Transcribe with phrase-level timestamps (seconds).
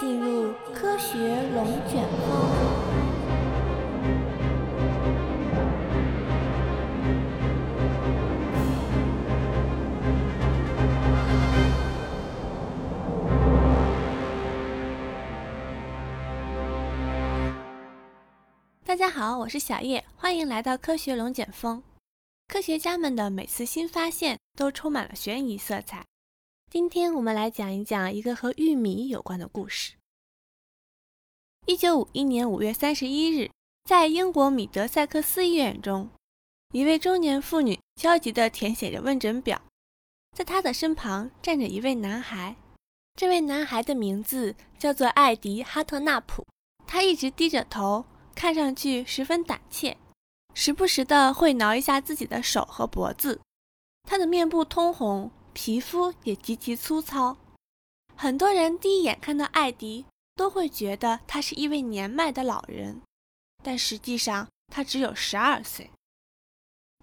[0.00, 1.18] 进入科学
[1.52, 2.38] 龙卷风。
[18.84, 21.82] 大家好，我是小叶，欢迎来到科学龙卷风。
[22.46, 26.07] 科学家们的每次新发现都充满了悬疑色彩。
[26.70, 29.94] 今天我们来讲一讲一个和玉米有关的故事。
[31.64, 33.50] 一九五一年五月三十一日，
[33.84, 36.10] 在英国米德塞克斯医院中，
[36.72, 39.58] 一位中年妇女焦急地填写着问诊表，
[40.36, 42.54] 在她的身旁站着一位男孩。
[43.14, 46.46] 这位男孩的名字叫做艾迪·哈特纳普，
[46.86, 48.04] 他一直低着头，
[48.34, 49.96] 看上去十分胆怯，
[50.52, 53.40] 时不时的会挠一下自己的手和脖子。
[54.02, 55.30] 他的面部通红。
[55.60, 57.36] 皮肤也极其粗糙，
[58.14, 63.02] 很多人第一眼看到艾迪都会觉得他是一位年迈的老人，
[63.64, 65.90] 但实际上他只有十二岁。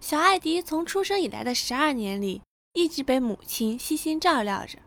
[0.02, 2.40] 小艾迪从出生以来的十二年里，
[2.72, 4.78] 一直被母亲悉心照料着。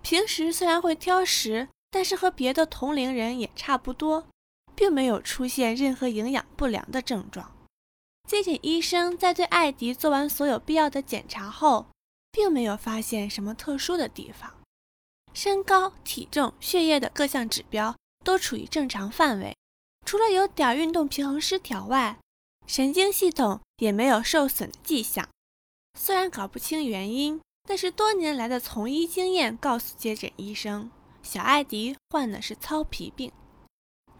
[0.00, 4.28] 平时虽然会挑食，但是和别的同龄人也差不多，
[4.76, 7.52] 并没有出现任何营养不良的症状。
[8.28, 11.86] 接诊医生在对艾迪做完所有必要的检查后。
[12.36, 14.52] 并没有发现什么特殊的地方，
[15.32, 19.56] 身高、体重、血液的各项指标都处于正常范围，
[20.04, 22.18] 除了有点运动平衡失调外，
[22.66, 25.26] 神经系统也没有受损的迹象。
[25.98, 30.90] 虽然搞不清原因，但是多年来的从医经验告诉接诊医生，
[31.22, 33.32] 小艾迪患的是糙皮病。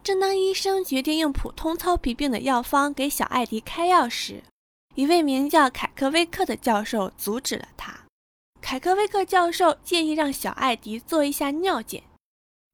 [0.03, 4.43] 正当医生决定用普通糙皮病的药方给小艾迪开药时，
[4.95, 7.96] 一位名叫凯克威克的教授阻止了他。
[8.69, 12.03] 凯克威克教授建议让小艾迪做一下尿检，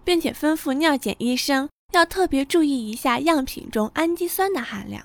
[0.03, 5.05] 并且吩咐尿检医生要特别注意一下样品中氨基酸的含量。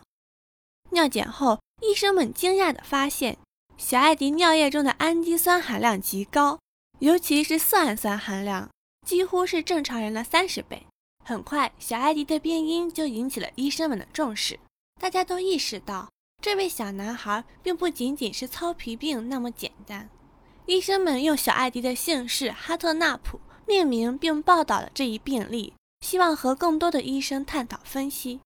[0.92, 3.38] 尿检后，医生们惊讶地发现，
[3.78, 6.58] 小艾迪尿液中的氨基酸含量极高，
[7.00, 8.70] 尤其是色氨酸含量
[9.06, 10.88] 几乎是正常人的三十倍。
[11.26, 14.58] 很快，小艾迪的病因就引起了医生们的重视，
[15.02, 16.10] 大家都意识到，
[16.42, 20.10] 这位小男孩并不仅仅是糙皮病那么简单。
[20.68, 28.42] 医生们用小艾迪的姓氏哈特纳普命名并报道了这一病例，希望和更多的医生探讨分析。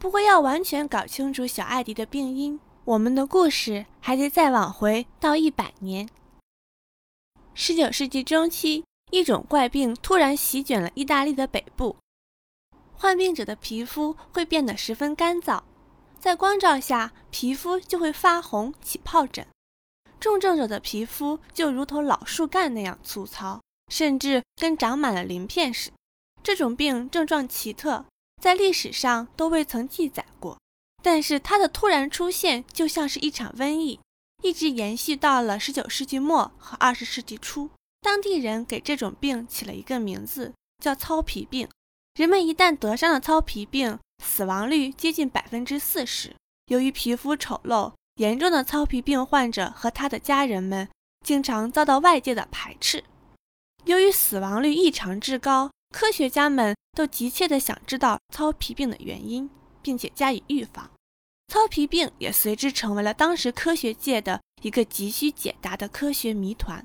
[0.00, 6.08] 不过，要完全搞清楚小艾迪的病因，我们的故事还得再往回到一百年。
[7.54, 8.82] 十九世纪中期，
[9.12, 11.94] 一种怪病突然席卷了意大利的北部，
[12.92, 15.62] 患病者的皮肤会变得十分干燥，
[16.18, 19.46] 在光照下，皮肤就会发红、起疱疹。
[20.20, 23.60] 重症者的皮肤就如同老树干那样粗糙，
[23.90, 25.96] 甚至跟长满了鳞片似的。
[26.42, 28.04] 这种病症状奇特，
[28.40, 30.58] 在历史上都未曾记载过。
[31.02, 33.98] 但是它的突然出现，就像是一场瘟疫，
[34.42, 37.70] 一直延续到了19世纪末和20世纪初。
[38.02, 40.52] 当地人给这种病起了一个名字，
[40.84, 41.66] 叫糙皮病。
[42.14, 46.34] 人们一旦得上了糙皮病，死亡率接近百分之四十。
[46.66, 47.92] 由于皮肤丑陋。
[48.20, 50.86] 严重的糙皮病患者和他的家人们
[51.24, 53.02] 经常遭到外界的排斥。
[53.86, 59.48] 由于死亡率异常之高，科学家们都急切地想知道糙皮病的原因，
[59.80, 60.90] 并且加以预防。
[61.48, 66.84] 糙皮病也随之成为了当时科学界的一个急需解答的科学谜团。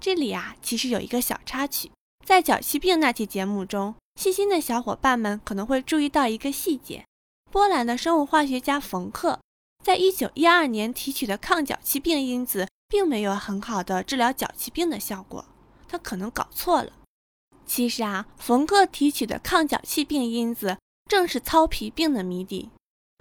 [0.00, 1.90] 这里啊，其实有一个小插曲，
[2.24, 7.04] 在脚气病那期节目中，细心的小伙伴们可能会注意到一个细节：
[7.50, 9.38] 波兰的生物化学家冯克。
[9.84, 15.44] 在一九一二年提取的抗脚气病因子，并没有很好的治疗脚气病的效果。
[15.86, 16.90] 他可能搞错了。
[17.66, 22.70] 其实啊，冯克提取的抗脚气病因子正是糙皮病的谜底。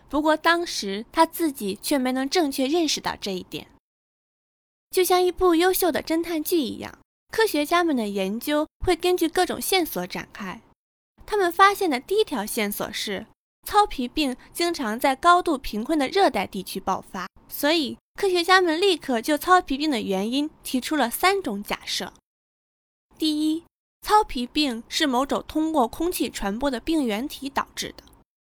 [0.08, 3.68] 不过当时他自己却没能正确认识到这一点。
[4.90, 6.98] 就像一部优秀的侦探剧一样，
[7.30, 10.62] 科学家们的研究会根据各种线索展开。
[11.26, 13.26] 他们发现的第一条线索是。
[13.64, 22.14] 糙皮病经常在高度贫困的热带地区爆发，所以科学家们立刻就糙皮病的原因提出了三种假设：
[23.18, 23.64] 第一，
[24.02, 28.04] 糙皮病是某种通过空气传播的病原体导致的；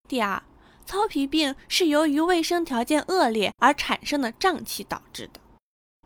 [0.09, 0.43] 第二，
[0.87, 5.41] 糙皮病是由于卫生条件恶劣而产生的胀气导致的；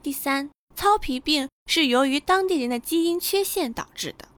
[0.03, 4.29] 第三，糙皮病是由于当地人的基因缺陷导致的。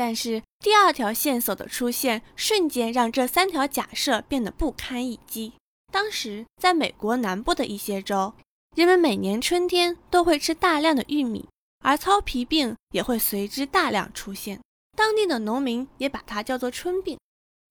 [0.00, 5.52] 但是第二条线索的出现，瞬间让这三条假设变得不堪一击。
[5.92, 8.32] 当时，在美国南部的一些州，
[8.74, 11.46] 人们每年春天都会吃大量的玉米，
[11.84, 14.58] 而糙皮病也会随之大量出现。
[14.96, 17.18] 当地的农民也把它叫做春病。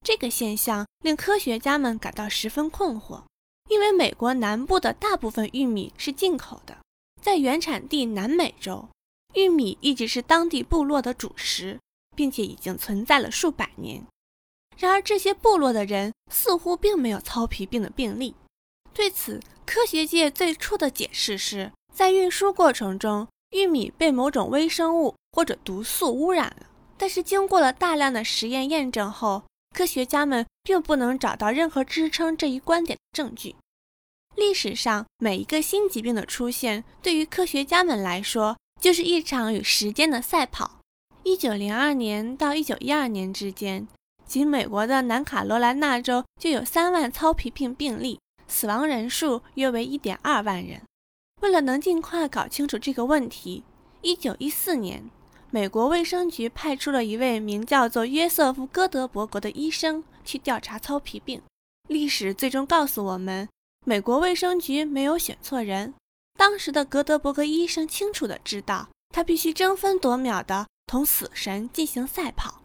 [0.06, 3.24] 这个现象令科学家们感到十分困惑，
[3.70, 6.78] 因为美国南部的大部分玉米是进口的，
[7.24, 8.88] 在原产地南美洲，
[9.34, 11.80] 玉米一直是当地部落的主食，
[12.20, 14.06] 并且已经存在了数百年。
[14.76, 18.36] 然而，这些部落的人似乎并没有糙皮病的病例。
[18.94, 26.66] 对此，科学界最初的解释是在运输过程中，玉米被某种微生物或者毒素污染了。
[26.98, 29.44] 但是，经过了大量的实验验证后，
[29.74, 33.56] 科学家们并不能找到任何支撑这一观点的证据。
[34.36, 40.79] 历史上，每一个新疾病的出现，对于科学家们来说，就是一场与时间的赛跑。
[41.24, 43.88] 一九零二年到一九一二年之间。
[44.26, 50.82] 仅美国的南卡罗来纳州就有三万糙皮病病例，死亡人数约为一点二万人。
[51.42, 53.64] 为了能尽快搞清楚这个问题，
[54.02, 55.10] 一九一四年，
[55.50, 61.42] 美国卫生局派出了一位名叫做约瑟夫·戈德伯格的医生去调查糙皮病。
[61.88, 63.50] 历史最终告诉我们，
[63.84, 65.96] 美国卫生局没有选错人。
[66.38, 72.64] 当时的格德伯格医生清楚地知道，他必须争分夺秒地同死神进行赛跑。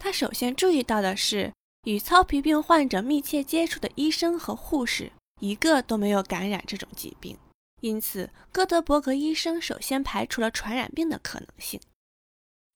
[0.00, 1.52] 他首先注意到的是，
[1.84, 5.12] 与糙皮病患者密切接触的医生和护士
[5.42, 7.36] 一个都没有感染这种疾病，
[7.82, 11.78] 因此戈德伯格医生首先排除了传染病的可能性。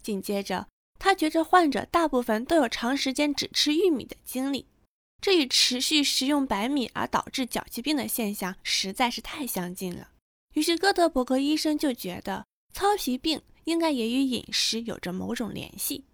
[0.02, 0.68] 紧接着，
[0.98, 4.66] 他觉着患者大部分都有长时间只吃玉米的经历，
[5.22, 10.10] 这与持续食用白米而导致脚气病的现象实在是太相近了。
[10.52, 16.04] 于是，戈德伯格医生就觉得糙皮病应该也与饮食有着某种联系。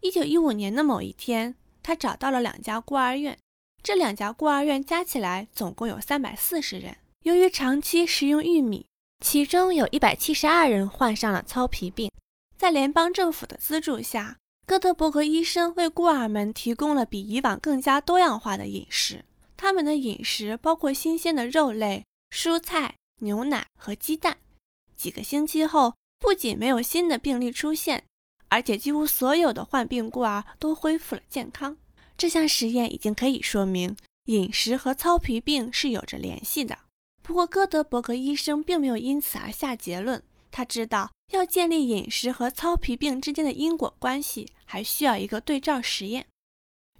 [0.00, 3.38] 一九一五年的某一天，他找到了两家孤儿院，
[3.82, 6.96] 这两家孤儿院加起来总共有三百四十人。
[7.24, 8.86] 由于长期食用玉米，
[9.24, 12.10] 其中有一百七十二人患上了糙皮病。
[12.56, 14.36] 在联邦政府的资助下，
[14.66, 19.24] 哥德伯格医生为孤儿们提供了比以往更加多样化的饮食。
[19.56, 24.38] 他们的饮食包括新鲜的肉类、蔬菜、牛奶和鸡蛋。
[24.96, 28.04] 几个星期后，不仅没有新的病例出现。
[28.48, 31.76] 而且几乎所有的患病孤儿都恢复了健康。
[32.18, 33.96] 这项实验已经可以说明
[34.26, 36.78] 饮食和糙皮病是有着联系的。
[37.22, 40.22] 不过，戈德伯格医生并没有因此而下结论。
[40.50, 46.26] 他知道要建立饮食和糙皮病之间的因果关系，还需要一个对照实验。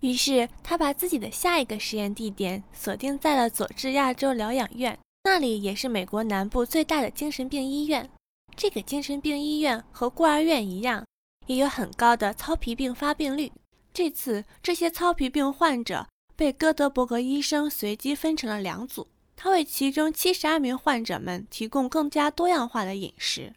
[0.00, 8.08] 于是，他把自己的下一个实验地点锁定在了佐治亚州疗养院，那里也是美国南部最大的精神病医院。
[8.56, 11.04] 这个精神病医院和孤儿院一样。
[11.46, 13.50] 也有很高的糙皮病发病率。
[13.93, 16.06] 这次，这些糙皮病患者
[16.37, 23.52] 被哥德伯格医生随机分成了两组，他为其中七十二名患者们提供更加多样化的饮食，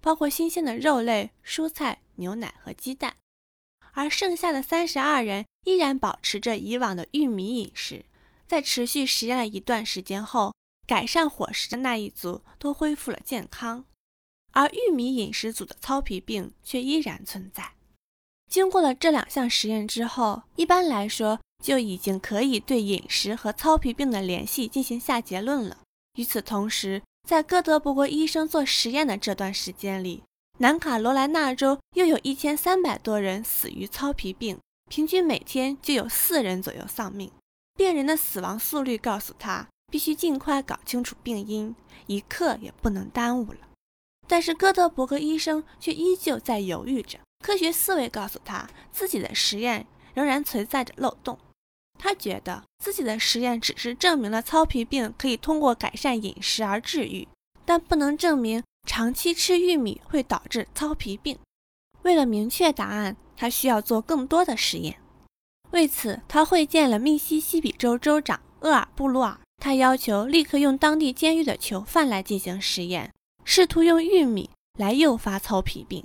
[0.00, 3.14] 包括新鲜的肉类、蔬菜、牛奶和鸡蛋，
[3.92, 8.04] 而剩下的三十二人依然保持着以往的玉米饮食。
[8.46, 10.54] 在持续实验了一段时间后，
[10.86, 13.84] 改善伙食的那一组都恢复了健康。
[14.56, 17.72] 而玉米饮食组的糙皮病却依然存在。
[18.50, 25.76] 经过了这两项实验之后，一般来说就已经可以对饮食和糙皮病的联系进行下结论了。
[26.14, 30.22] 与此同时，在哥德伯格医生做实验的这段时间里，
[30.60, 34.58] 南卡罗来纳州又有一千三百多人死于糙皮病，
[34.88, 37.30] 平均每天就有四人左右丧命。
[37.76, 43.58] 病人的死亡速率告诉他，必须尽快搞清楚病因，一刻也不能耽误了。
[44.26, 47.18] 但是哥德伯格医生却依旧在犹豫着。
[47.44, 51.38] 科学思维告诉他，自己的实验仍然存在着漏洞。
[51.98, 57.26] 他觉得自己的实验只是证明了糙皮病可以通过改善饮食而治愈，
[57.64, 61.38] 但不能证明长期吃玉米会导致糙皮病。
[62.02, 64.98] 为了明确答案，他需要做更多的实验。
[65.70, 73.12] 为此，他会见了密西西比州州长厄尔布鲁尔，他要求立刻用当地监狱的囚犯来进行实验。
[73.48, 76.04] 试图用玉米来诱发糙皮病。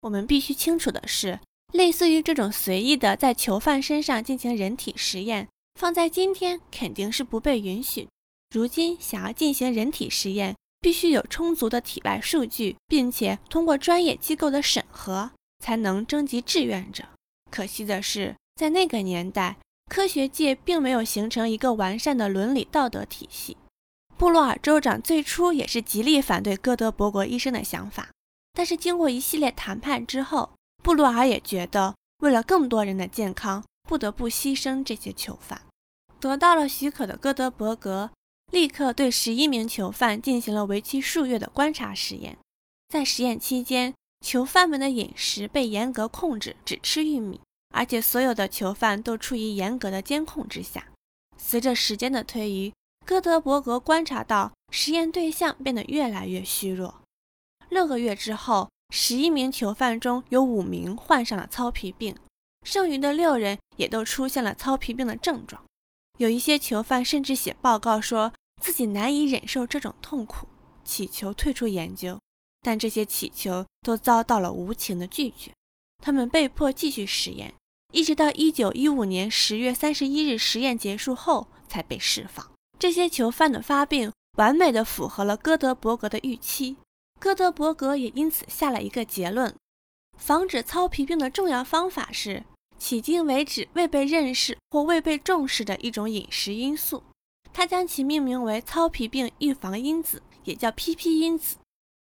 [0.00, 1.38] 我们必须清楚的是，
[1.72, 5.48] 类似于这种随意的在囚犯身上进行人体实验，
[5.80, 8.08] 放在今天肯定是不被允许。
[8.50, 17.04] 如今想要进行人体实验，必须有充足的体外数据，并且通过专业机构的审核，才能征集志愿者。
[17.50, 19.56] 可惜的是，在那个年代，
[19.88, 23.56] 科学界并没有形成一个完善的伦理道德体系。
[24.16, 28.10] 布洛尔州长最初也是极力反对戈德伯格医生的想法，
[28.52, 30.52] 但是经过一系列谈判之后，
[30.82, 35.62] 布洛尔也觉得为了更多人的健康，不得不牺牲这些囚犯。
[36.20, 38.10] 得到了许可的戈德伯格
[38.52, 42.38] 立刻对十一名囚犯进行了为期数月的观察实验。
[42.88, 43.92] 在实验期间，
[44.24, 47.40] 囚犯们的饮食被严格控制，只吃玉米，
[47.74, 50.86] 而且所有的囚犯都处于严格的监控之下。
[51.36, 52.72] 随着时间的推移，
[53.04, 57.02] 哥德伯格观察到实验对象变得越来越虚弱。
[57.68, 62.16] 六个月之后，十一名囚犯中有五名患上了糙皮病，
[62.64, 65.62] 剩余的六人也都出现了糙皮病的症状。
[66.18, 70.46] 有一些囚犯甚至写报告说自己难以忍受这种痛苦，
[70.84, 72.18] 祈求退出研究。
[72.60, 75.50] 但这些祈求都遭到了无情的拒绝，
[76.00, 77.52] 他们被迫继续实验，
[77.90, 82.51] 一直到1915年10月31日实验结束后才被释放。
[82.82, 86.76] 这些囚犯的发病完美的符合了哥德伯格的预期，
[87.20, 89.54] 哥德伯格也因此下了一个结论：
[90.18, 92.42] 防止糙皮病的重要方法是
[92.80, 97.04] 迄今为止未被认识或未被重视的一种饮食因素。
[97.52, 101.58] 他将其命名为糙皮病预防因子，也叫 PP 因子。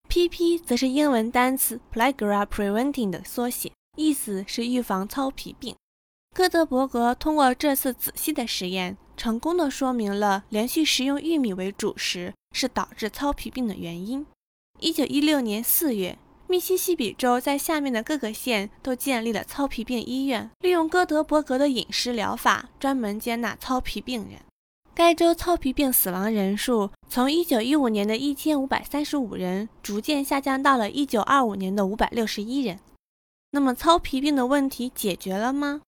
[0.09, 5.75] PP 则是英文单词 Plague Preventing 的缩写，意思是预防糙皮病。
[6.33, 14.25] 哥德伯格通过这次仔细的实验，成功的说明了连续食用玉米为主食是导致糙皮病的原因。
[14.79, 24.39] 一九一六年四月，密西西比州在下面的各个县都建立了糙皮病医院，利用哥德伯格的饮食疗法，专门接纳糙皮病人。
[24.95, 32.79] 该州糙皮病死亡人数从1915年的1535人逐渐下降到了1925年的561人。
[33.51, 35.81] 那么，糙皮病的问题解决了吗？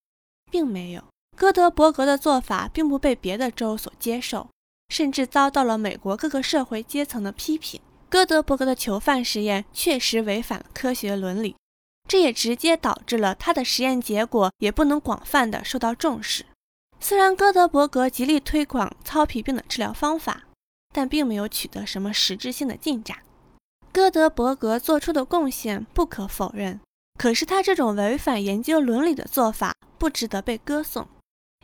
[0.52, 1.02] 并没有。
[1.36, 4.48] 哥德伯格的做法并不被别的州所接受，
[4.88, 7.80] 甚至遭到了美国各个社会阶层的批评。
[8.08, 11.56] 哥德伯格的囚犯实验确实违反了科学伦理，
[12.08, 16.46] 这也直接导致了他的实验结果也不能广泛的受到重视。
[17.00, 20.44] 虽然哥德伯格极力推广糙皮病的治疗方法，
[20.92, 23.18] 但并没有取得什么实质性的进展。
[23.92, 26.80] 哥德伯格做出的贡献不可否认，
[27.18, 31.08] 可是他这种违反研究伦理的做法不值得被歌颂，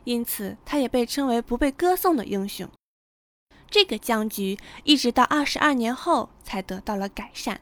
[0.03, 2.69] 因此他也被称为不被歌颂的英雄。
[3.69, 7.61] 这个僵局一直到二十二年后才得到了改善。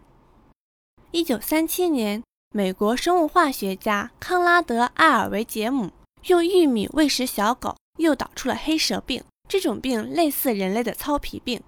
[1.12, 5.92] 一九三七年，美国生物化学家康拉德·埃尔维杰姆。
[6.28, 9.24] 用玉米喂食小狗，诱导出了黑蛇病。
[9.48, 11.62] 这种病类似人类的糙皮病。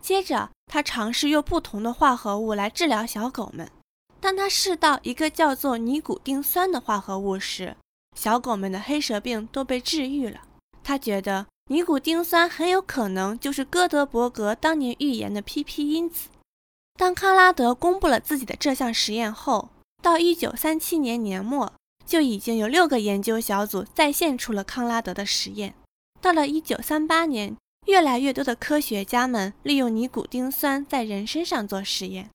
[0.00, 3.68] 接着，他尝试用不同的化合物来治疗小狗们。
[4.20, 7.76] 当他试到一个叫做尼古丁酸的化合物时，
[8.18, 10.40] 小狗们的黑蛇病都被治愈了。
[10.82, 16.28] 他觉得尼古丁酸很有可能就是哥德伯格当年预言的 PP 因子。
[16.98, 19.70] 当康拉德公布了自己的这项实验后，
[20.02, 21.72] 到1937年年末。
[22.06, 25.74] 就已经有六个研究小组再现出了康拉德的实验。
[26.22, 32.30] 到了1938年，越来越多的科学家们利用尼古丁酸在人身上做实验，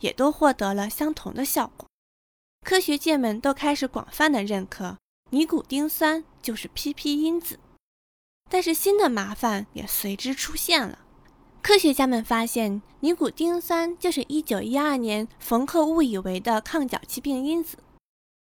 [0.00, 1.86] 也都获得了相同的效果。
[2.64, 4.96] 科学界们都开始广泛的认可
[5.30, 7.58] 尼古丁酸就是 PP 因子。
[8.50, 11.00] 但是新的麻烦也随之出现了。
[11.60, 17.76] 科学家们发现尼古丁酸就是1912年冯克误以为的抗脚气病因子。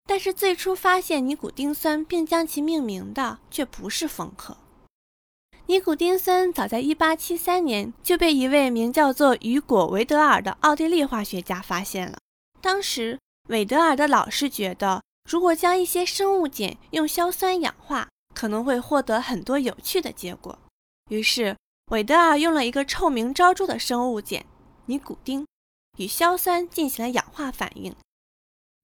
[0.07, 4.59] 但是最初发现尼古丁酸并将其命名的却不是冯克。
[5.67, 12.19] 尼古丁酸早在1873年就被一位名叫做雨果·维德尔的奥地利化学家发现了。
[12.61, 20.59] 当时，韦德尔的老师觉得，如果将一些生物碱用硝酸氧化，可能会获得很多有趣的结果。
[21.11, 21.57] 于是，
[21.91, 24.45] 韦德尔用了一个臭名昭著的生物碱——
[24.87, 25.47] 尼古丁，
[25.99, 27.95] 与硝酸进行了氧化反应。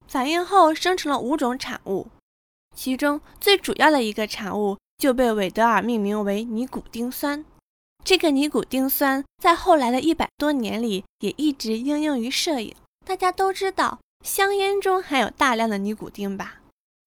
[0.07, 2.07] 反应后生成了五种产物，
[2.75, 7.45] 其中最主要的一个产物就被韦德尔命名为尼古丁酸。
[8.03, 12.75] 这个尼古丁酸在后来的一百多年里也一直应用于摄影。
[13.05, 16.61] 大家都知道香烟中含有大量的尼古丁吧？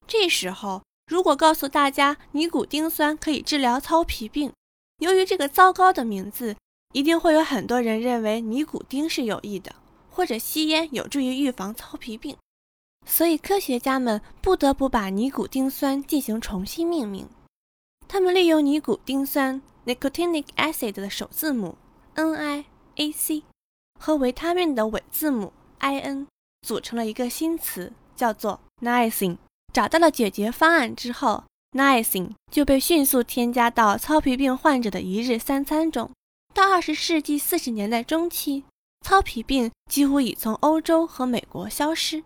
[0.06, 4.52] 这时候如果告诉大家尼古丁酸可以治疗糙皮病，
[4.98, 6.56] 由于这个糟糕的名字，
[6.92, 9.74] 一定会有很多人认为尼古丁是有益的，
[10.10, 12.36] 或者吸烟有助于预防糙皮病。
[13.06, 17.28] 所以，科学家们不得不把尼古丁酸进行重新命名。
[18.08, 21.76] 他们利用尼古丁酸 （nicotinic acid） 的首字母
[22.14, 23.42] NiAC
[24.00, 26.28] 和维他命的尾字母 In，
[26.64, 29.36] 组成了一个新词，叫做 niacin。
[29.72, 36.10] 找到了解决方案之后，niacin 就被迅速添加到糙皮病患者的一日三餐中。
[36.54, 38.62] 到二十世纪四十年代中期，
[39.04, 42.24] 糙皮病几乎已从欧洲和美国消失。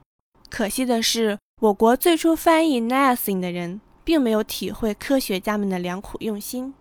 [0.49, 6.75] 可惜的是，我国最初翻译 niacin 的人并没有体会科学家们的良苦用心，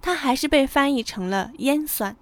[0.00, 2.16] 它还是被翻译成了烟酸。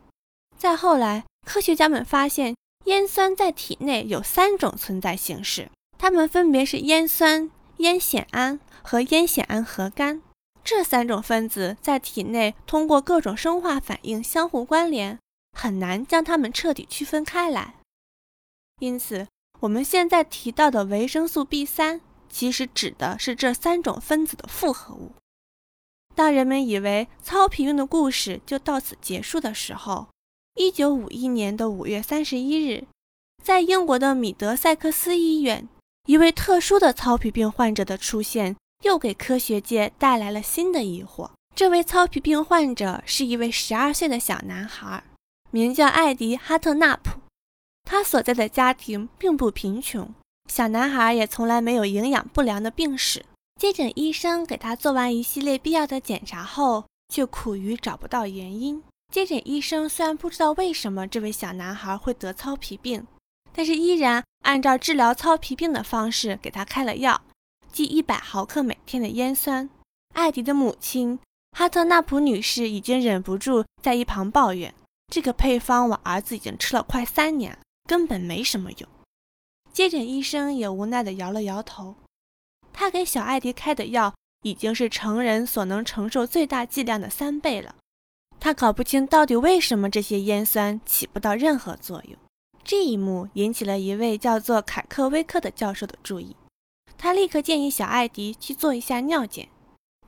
[0.56, 2.54] 再后来，科学家们发现
[2.86, 10.22] 烟酸在体内有三种存在形式，它们分别是烟酸、烟酰胺和烟酰胺核苷。
[10.62, 15.18] 这三种分子在体内通过各种生化反应相互关联，
[15.52, 17.76] 很难将它们彻底区分开来。
[18.80, 19.26] 因此，
[19.60, 25.12] 我们现在提到的维生素 B 三，其实指的是这三种分子的复合物。
[26.14, 30.08] 当人们以为糙皮病的故事就到此结束的时候，
[30.60, 32.84] 一九五一年的五月三十一日，
[33.42, 35.66] 在英国的米德塞克斯医院，
[36.04, 38.56] 一位特殊的糙皮病患者的出现。
[38.84, 41.30] 又给科学界带来了新的疑惑。
[41.56, 45.02] 这位糙皮病患者是一位十二岁的小男孩，
[45.50, 47.20] 名叫艾迪·哈特纳普。
[47.84, 50.12] 他所在的家庭并不贫穷，
[50.50, 53.24] 小男孩也从来没有营养不良的病史。
[53.58, 58.82] 接诊医生给他做完一系列必要的检查后，却苦于找不到原因。
[59.10, 63.06] 接诊医生虽然不知道为什么这位小男孩会得糙皮病，
[63.52, 67.20] 但是依然按照治疗糙皮病的方式给他开了药。
[67.72, 69.68] 即一百毫克每天的烟酸。
[70.14, 71.18] 艾迪的母亲
[71.56, 74.74] 哈特纳普女士已经忍不住在一旁抱怨
[75.12, 77.56] ：“这个配方我儿子已经吃了快三年，
[77.88, 78.88] 根本没什么用。”
[79.72, 81.94] 接诊医生也无奈地摇了摇头。
[82.72, 87.74] 他给小艾迪开的药已经是成人所能承受最大剂量的三倍了。
[88.40, 92.16] 他搞不清到底为什么这些烟酸起不到任何作用。
[92.64, 96.34] 这一幕引起了一位叫做凯克威克的教授的注意。
[96.96, 99.48] 他立刻建议小艾迪去做一下尿检。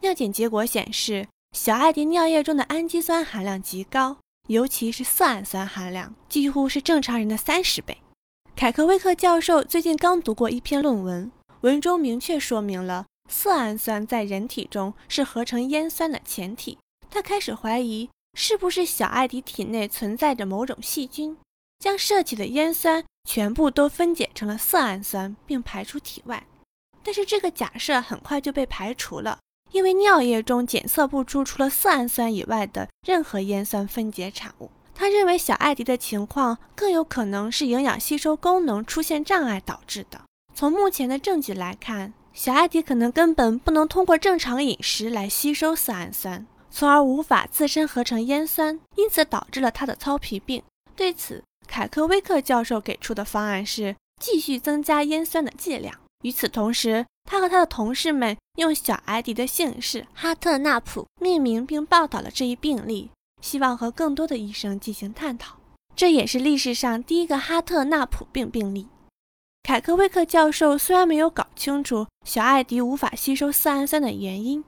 [0.01, 4.17] 尿检结果显示，小艾迪尿液中的氨基酸含量极高，
[4.49, 7.99] 尤其是色氨酸含量几乎是正常人的三十倍。
[8.57, 11.31] 凯克威克教授最近刚读过一篇论文，
[11.63, 16.79] 文中明确说明了色氨酸在人体中是合成烟酸的前提。
[17.11, 21.37] 他开始怀疑，是不是小艾迪体内存在着某种细菌，
[21.79, 26.47] 将摄取的烟酸全部都分解成了色氨酸，并排出体外。
[27.03, 29.39] 但是这个假设很快就被排除了，
[29.73, 34.71] 因为尿液中检测不出除了色氨酸以外的任何烟酸分解产物。
[34.95, 40.21] 他认为小艾迪的情况更有可能是营养吸收功能出现障碍导致的。
[40.55, 50.63] 从目前的证据来看，小艾迪可能根本不能通过正常饮食来吸收色氨酸，从而无法自身合成烟酸，因此导致了他的糙皮病。
[50.97, 55.95] 对此，凯克威克教授给出的方案是继续增加烟酸的剂量。
[56.23, 63.11] 与此同时，他和他的同事们用小艾迪的姓氏哈特纳普命名并报道了这一病例，
[63.43, 65.57] 希望和更多的医生进行探讨。
[65.95, 68.89] 这也是历史上第一个哈特纳普病病例。
[69.63, 74.65] 凯克威克教授虽然没有搞清楚小艾迪无法吸收色氨酸的原因，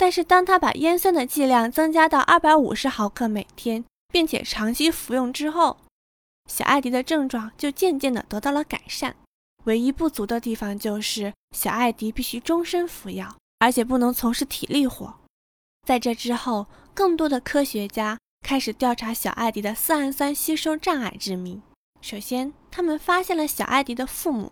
[0.00, 5.76] 但是当他把烟酸的剂量增加到二百五十毫克每天，并且长期服用之后，
[6.48, 9.14] 小艾迪的症状就渐渐地得到了改善。
[9.64, 15.14] 唯一不足的地方就是小艾迪必须终身服药，而且不能从事体力活。
[15.86, 21.60] 在这之后，更多的科学家开始调查小艾迪的色氨酸吸收障碍之谜。
[22.00, 24.50] 首先，他们发现了小艾迪的父母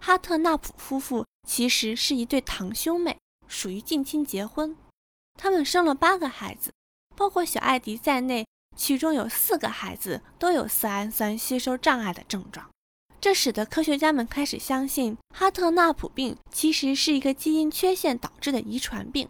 [0.00, 4.74] 哈特纳普夫妇其实是一对堂兄妹，属于近亲结婚。
[5.36, 6.72] 他们生了八个孩子，
[7.16, 8.46] 包括小艾迪在内，
[8.76, 12.68] 其中有四个孩子都有色氨酸吸收障碍的症状。
[13.20, 19.28] 这使得科学家们开始相信，哈特纳普病其实是一个基因缺陷导致的遗传病。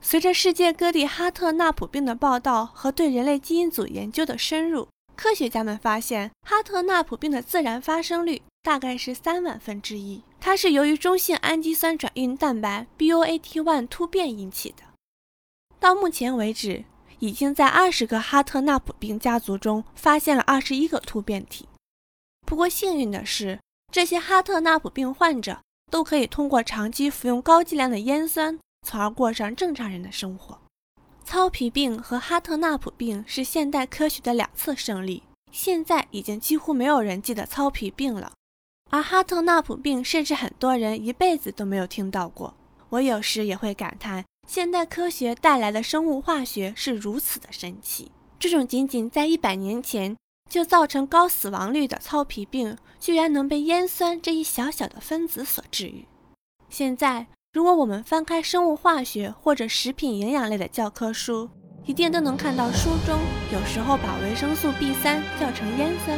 [0.00, 10.22] 随着世界各地哈特纳普病的报道和对人类基因组研究的深入，科学家们发现，哈特纳普病的自然发生率大概是三万分之一。
[10.40, 14.82] 它是由于中性氨基酸转运蛋白 BOAT1 突变引起的。
[15.78, 16.84] 到目前为止，
[17.18, 21.68] 已经在二十个哈特纳普病家族中发现了二十一个突变体。
[22.46, 23.60] 不过幸运的是，
[23.92, 25.58] 这些哈特纳普病患者
[25.90, 30.58] 都可以通过长期服用高剂量的烟酸，从而过上正常人的生活。
[31.24, 35.22] 糙皮病和哈特纳普病是现代科学的两次胜利。
[35.50, 38.32] 现在已经几乎没有人记得糙皮病了，
[38.90, 42.54] 而哈特纳普病甚至很多人一辈子都没有听到过。
[42.90, 48.12] 我有时也会感叹，现代科学带来的生物化学是如此的神奇。
[48.38, 50.16] 这种仅仅在一百年前。
[50.48, 56.06] 就造成高死亡率的糙皮病，居然能被烟酸这一小小的分子所治愈。
[56.70, 61.50] 现在，如果我们翻开生物化学或者食品营养类的教科书，
[61.84, 63.18] 一定都能看到书中
[63.52, 66.16] 有时候把维生素 B 三叫成烟酸，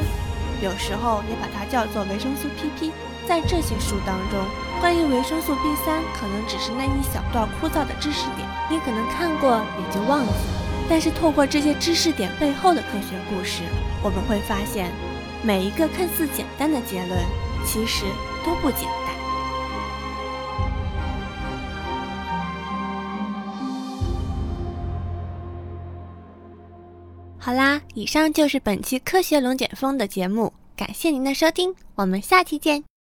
[0.62, 2.92] 有时候也把它叫做维生素 PP。
[3.26, 4.38] 在这些书当中，
[4.80, 10.68] 关于维生素 b 三可能只是那一小段枯燥的知识点你可能看过也就忘记了。
[10.88, 13.62] 但是透过这些知识点背后的科学故事
[14.02, 14.90] 我们会发现
[15.42, 17.18] 每一个看似简单的结论
[17.66, 18.04] 其实
[18.46, 19.08] 都不简单。
[27.36, 32.97] 好啦以上就是本期科学龙卷风的节目感谢您的收听我们下期见。